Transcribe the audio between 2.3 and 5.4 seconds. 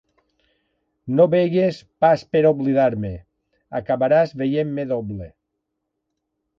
per oblidar-me: acabaràs veient-me doble.